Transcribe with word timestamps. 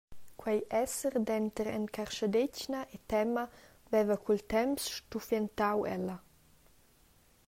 Quei 0.39 0.59
esser 0.83 1.13
denter 1.29 1.67
encarschadetgna 1.79 2.81
e 2.95 2.97
tema 3.11 3.43
veva 3.91 4.17
cul 4.23 4.41
temps 4.53 4.81
stuffientau 4.97 5.79
ella. 5.95 6.17